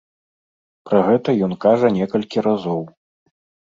Пра 0.91 1.03
гэта 1.09 1.37
ён 1.51 1.55
кажа 1.69 1.95
некалькі 2.01 2.47
разоў. 2.51 2.81